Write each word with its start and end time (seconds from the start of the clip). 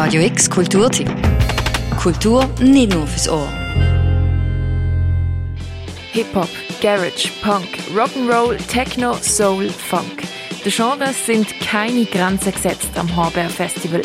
Radio 0.00 0.22
X 0.22 0.48
Kulturtipp. 0.48 1.10
Kultur 2.00 2.48
nicht 2.60 2.94
nur 2.94 3.04
fürs 3.04 3.28
Ohr. 3.28 3.48
Hip-Hop, 6.12 6.48
Garage, 6.80 7.28
Punk, 7.42 7.66
Rock'n'Roll, 7.92 8.58
Techno, 8.68 9.14
Soul, 9.20 9.68
Funk. 9.68 10.22
Den 10.64 10.70
Genres 10.70 11.26
sind 11.26 11.48
keine 11.58 12.04
Grenzen 12.04 12.52
gesetzt 12.52 12.90
am 12.94 13.14
Haber 13.16 13.48
Festival. 13.48 14.02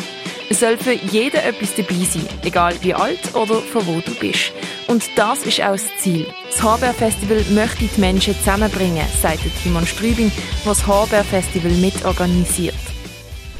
Es 0.50 0.62
soll 0.62 0.78
für 0.78 0.94
jeden 0.94 1.40
etwas 1.40 1.76
dabei 1.76 2.04
sein, 2.04 2.28
egal 2.42 2.74
wie 2.82 2.96
alt 2.96 3.36
oder 3.36 3.62
von 3.62 3.86
wo 3.86 4.00
du 4.00 4.16
bist. 4.16 4.52
Und 4.88 5.04
das 5.16 5.46
ist 5.46 5.62
auch 5.62 5.74
das 5.74 5.86
Ziel. 6.00 6.26
Das 6.50 6.64
Haber 6.64 6.92
Festival 6.96 7.46
möchte 7.52 7.86
die 7.86 8.02
Menschen 8.02 8.36
zusammenbringen, 8.40 9.06
sagt 9.22 9.44
Timon 9.62 9.86
Strübing, 9.86 10.32
was 10.66 10.80
das 10.80 10.88
Haber 10.88 11.24
Festival 11.24 11.72
mitorganisiert. 11.74 12.74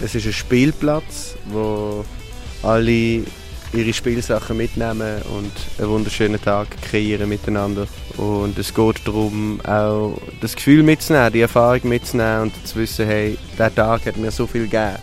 Es 0.02 0.16
ist 0.16 0.26
ein 0.26 0.34
Spielplatz, 0.34 1.36
wo 1.46 2.04
alle 2.64 3.24
ihre 3.74 3.94
Spielsachen 3.94 4.58
mitnehmen 4.58 5.22
und 5.36 5.52
einen 5.80 5.90
wunderschönen 5.90 6.42
Tag 6.42 6.68
kreieren 6.82 7.28
miteinander. 7.28 7.88
Und 8.18 8.58
es 8.58 8.74
geht 8.74 9.02
darum, 9.06 9.60
auch 9.66 10.20
das 10.42 10.56
Gefühl 10.56 10.84
mitzunehmen, 10.84 11.34
die 11.34 11.42
Erfahrung 11.42 11.90
mitzunehmen 11.90 12.44
und 12.44 12.68
zu 12.68 12.76
wissen, 12.78 13.08
hey, 13.08 13.38
der 13.58 13.74
Tag 13.74 14.06
hat 14.06 14.18
mir 14.18 14.32
so 14.32 14.46
viel 14.46 14.64
gegeben. 14.64 14.98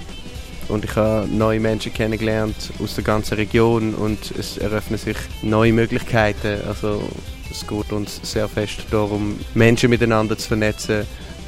Und 0.69 0.85
ich 0.85 0.95
habe 0.95 1.27
neue 1.29 1.59
Menschen 1.59 1.93
kennengelernt 1.93 2.73
aus 2.81 2.95
der 2.95 3.03
ganzen 3.03 3.35
Region 3.35 3.93
und 3.95 4.31
es 4.39 4.57
eröffnen 4.57 4.99
sich 4.99 5.17
neue 5.43 5.73
Möglichkeiten. 5.73 6.61
Also 6.69 7.03
es 7.51 7.67
geht 7.67 7.93
uns 7.93 8.21
sehr 8.23 8.49
fest 8.49 8.87
darum, 8.93 9.37
Menschen 9.55 9.91
miteinander 9.91 10.39
zu 10.39 10.47
vernetzen 10.47 11.05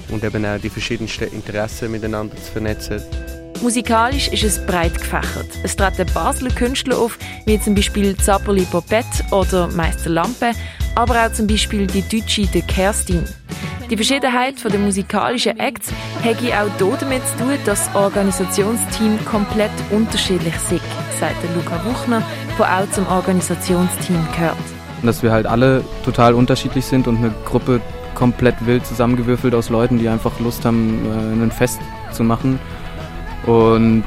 und 0.08 0.24
eben 0.24 0.44
auch 0.44 0.58
die 0.58 0.70
verschiedensten 0.70 1.32
Interessen 1.32 1.92
miteinander 1.92 2.34
zu 2.36 2.50
vernetzen. 2.50 3.00
Musikalisch 3.62 4.26
ist 4.26 4.42
es 4.42 4.66
breit 4.66 4.98
gefächert. 4.98 5.46
Es 5.62 5.76
treten 5.76 6.12
Basler 6.12 6.50
Künstler 6.50 6.98
auf, 6.98 7.16
wie 7.46 7.60
zum 7.60 7.76
Beispiel 7.76 8.16
Zapperli 8.16 8.64
Popette 8.64 9.22
oder 9.30 9.68
Meister 9.68 10.10
Lampe, 10.10 10.50
aber 10.96 11.14
auch 11.24 11.32
zum 11.32 11.46
Beispiel 11.46 11.86
die 11.86 12.02
Deutsche 12.02 12.44
De 12.46 12.60
Kerstin. 12.62 13.22
Die 13.88 13.94
Verschiedenheit 13.94 14.56
der 14.64 14.80
musikalischen 14.80 15.60
Acts 15.60 15.92
hätte 16.22 16.60
auch 16.60 16.98
damit 16.98 17.22
zu 17.28 17.36
tun, 17.38 17.52
dass 17.64 17.86
das 17.86 17.94
Organisationsteam 17.94 19.24
komplett 19.26 19.70
unterschiedlich 19.90 20.54
ist, 20.54 21.20
sagt 21.20 21.36
Luca 21.54 21.80
Wuchner, 21.84 22.20
der 22.58 22.66
auch 22.66 22.90
zum 22.90 23.06
Organisationsteam 23.06 24.26
gehört. 24.32 24.56
Dass 25.04 25.22
wir 25.22 25.30
halt 25.30 25.46
alle 25.46 25.84
total 26.04 26.34
unterschiedlich 26.34 26.84
sind 26.84 27.06
und 27.06 27.18
eine 27.18 27.32
Gruppe 27.44 27.80
komplett 28.16 28.66
wild 28.66 28.84
zusammengewürfelt 28.84 29.54
aus 29.54 29.68
Leuten, 29.68 30.00
die 30.00 30.08
einfach 30.08 30.40
Lust 30.40 30.64
haben, 30.64 31.06
äh, 31.06 31.44
ein 31.44 31.52
Fest 31.52 31.80
zu 32.12 32.24
machen 32.24 32.58
und 33.46 34.04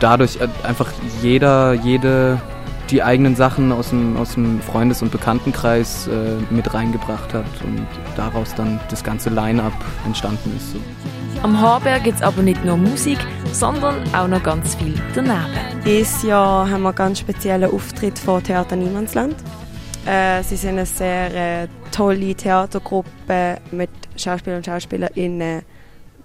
dadurch 0.00 0.36
äh, 0.40 0.48
einfach 0.66 0.90
jeder, 1.22 1.74
jede 1.74 2.40
die 2.90 3.02
eigenen 3.02 3.36
Sachen 3.36 3.70
aus 3.70 3.90
dem, 3.90 4.16
aus 4.16 4.34
dem 4.34 4.60
Freundes- 4.60 5.02
und 5.02 5.12
Bekanntenkreis 5.12 6.08
äh, 6.08 6.36
mit 6.50 6.72
reingebracht 6.72 7.34
hat 7.34 7.44
und 7.62 7.86
daraus 8.16 8.54
dann 8.54 8.80
das 8.90 9.04
ganze 9.04 9.30
Line-up 9.30 9.72
entstanden 10.06 10.54
ist. 10.56 10.72
So. 10.72 10.78
Am 11.42 11.60
Harberg 11.60 12.04
gibt 12.04 12.16
es 12.16 12.22
aber 12.22 12.42
nicht 12.42 12.64
nur 12.64 12.76
Musik, 12.76 13.18
sondern 13.52 13.96
auch 14.14 14.26
noch 14.26 14.42
ganz 14.42 14.74
viel 14.74 14.94
daneben. 15.14 15.44
Dieses 15.84 16.22
Jahr 16.22 16.68
haben 16.68 16.82
wir 16.82 16.88
einen 16.88 16.96
ganz 16.96 17.20
speziellen 17.20 17.70
Auftritt 17.70 18.18
von 18.18 18.42
Theater 18.42 18.76
Niemandsland. 18.76 19.36
Äh, 20.06 20.42
sie 20.42 20.56
sind 20.56 20.70
eine 20.70 20.86
sehr 20.86 21.62
äh, 21.62 21.68
tolle 21.92 22.34
Theatergruppe 22.34 23.58
mit 23.70 23.90
Schauspielern 24.16 24.58
und 24.58 24.66
Schauspielerinnen, 24.66 25.62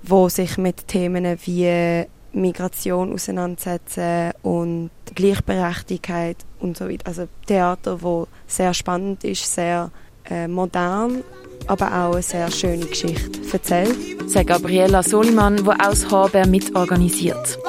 die 0.02 0.30
sich 0.30 0.58
mit 0.58 0.88
Themen 0.88 1.38
wie 1.44 2.06
Migration 2.34 3.14
auseinandersetzen 3.14 4.32
und 4.42 4.90
Gleichberechtigung 5.16 6.36
und 6.60 6.78
so 6.78 6.90
weiter. 6.90 7.08
Also 7.08 7.28
Theater, 7.46 8.02
wo 8.02 8.28
sehr 8.48 8.74
spannend 8.74 9.24
ist, 9.24 9.54
sehr 9.54 9.92
äh, 10.30 10.48
modern, 10.48 11.24
aber 11.68 11.88
auch 11.88 12.14
eine 12.14 12.22
sehr 12.22 12.50
schöne 12.52 12.86
Geschichte 12.86 13.40
erzählt. 13.52 13.96
Sagt 14.28 14.48
Gabriela 14.48 15.04
Soliman, 15.04 15.58
die 15.58 15.70
aus 15.70 16.10
Haber 16.12 16.46
mitorganisiert. 16.48 17.60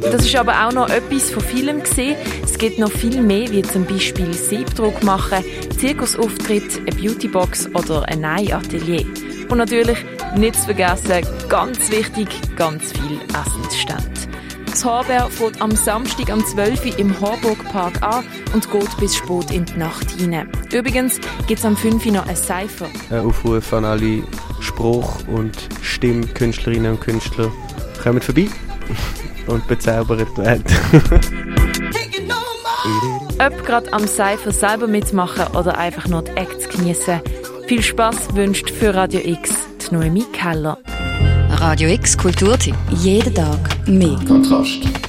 Das 0.00 0.24
ist 0.24 0.34
aber 0.36 0.66
auch 0.66 0.72
noch 0.72 0.88
etwas 0.88 1.30
von 1.30 1.42
vielem 1.42 1.82
gesehen. 1.82 2.16
Es 2.42 2.56
gibt 2.56 2.78
noch 2.78 2.90
viel 2.90 3.20
mehr, 3.20 3.50
wie 3.50 3.62
zum 3.62 3.84
Beispiel 3.84 4.32
Siebdruck 4.32 5.02
machen, 5.02 5.44
Zirkusauftritt, 5.78 6.80
eine 6.80 6.96
Beautybox 6.96 7.68
oder 7.74 8.04
ein 8.08 8.20
Nei-Atelier. 8.20 9.06
Und 9.54 9.58
natürlich 9.58 10.04
nicht 10.36 10.56
zu 10.56 10.64
vergessen, 10.64 11.24
ganz 11.48 11.88
wichtig, 11.88 12.26
ganz 12.56 12.90
viel 12.90 13.20
Essensstand. 13.28 14.28
Das 14.66 14.84
Haber 14.84 15.30
fährt 15.30 15.62
am 15.62 15.70
Samstag 15.70 16.28
am 16.32 16.44
12. 16.44 16.86
Uhr 16.86 16.98
im 16.98 17.20
Harburg 17.20 17.62
Park 17.70 18.02
an 18.02 18.24
und 18.52 18.68
geht 18.68 18.96
bis 18.96 19.14
spät 19.14 19.52
in 19.52 19.64
die 19.64 19.76
Nacht 19.76 20.10
hinein. 20.10 20.50
Übrigens 20.72 21.20
gibt 21.46 21.60
es 21.60 21.64
am 21.64 21.76
5. 21.76 22.04
Uhr 22.04 22.12
noch 22.14 22.26
ein 22.26 22.34
Cypher. 22.34 22.88
Ein 23.10 23.20
Aufruf 23.20 23.72
an 23.72 23.84
alle 23.84 24.24
Spruch- 24.58 25.24
und 25.28 25.56
Stimmkünstlerinnen 25.82 26.94
und 26.94 27.00
Künstler. 27.00 27.52
Kommt 28.02 28.24
vorbei 28.24 28.48
und 29.46 29.64
bezaubert 29.68 30.26
die 30.36 30.42
Welt. 30.42 30.64
Ob 33.38 33.64
gerade 33.64 33.92
am 33.92 34.08
Cypher 34.08 34.50
selber 34.50 34.88
mitmachen 34.88 35.56
oder 35.56 35.78
einfach 35.78 36.08
nur 36.08 36.22
die 36.22 36.32
Acts 36.32 36.68
genießen. 36.68 37.20
Viel 37.66 37.82
Spaß 37.82 38.34
wünscht 38.34 38.68
für 38.70 38.94
Radio 38.94 39.20
X 39.24 39.50
die 39.80 39.94
Noemi 39.94 40.24
Keller. 40.34 40.76
Radio 41.48 41.88
X 41.88 42.16
Kulturtipp. 42.16 42.74
Jeden 42.90 43.34
Tag 43.34 43.58
mehr. 43.88 44.18
Kontrast. 44.28 45.03